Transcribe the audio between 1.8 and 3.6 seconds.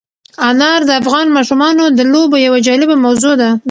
د لوبو یوه جالبه موضوع ده.